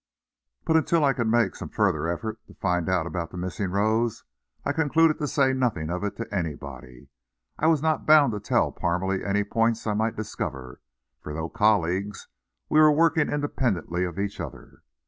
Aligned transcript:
But 0.65 0.77
until 0.77 1.05
I 1.05 1.13
could 1.13 1.27
make 1.27 1.55
some 1.55 1.69
further 1.69 2.07
effort 2.07 2.39
to 2.47 2.55
find 2.55 2.89
out 2.89 3.05
about 3.05 3.29
the 3.29 3.37
missing 3.37 3.69
rose 3.69 4.23
I 4.65 4.71
concluded 4.73 5.19
to 5.19 5.27
say 5.27 5.53
nothing 5.53 5.91
of 5.91 6.03
it 6.03 6.15
to 6.15 6.35
anybody. 6.35 7.09
I 7.59 7.67
was 7.67 7.83
not 7.83 8.07
bound 8.07 8.31
to 8.33 8.39
tell 8.39 8.71
Parmalee 8.71 9.23
any 9.23 9.43
points 9.43 9.85
I 9.85 9.93
might 9.93 10.15
discover, 10.15 10.81
for 11.21 11.35
though 11.35 11.49
colleagues, 11.49 12.27
we 12.67 12.79
were 12.79 12.91
working 12.91 13.29
independently 13.29 14.03
of 14.03 14.17
each 14.17 14.39
other. 14.39 14.81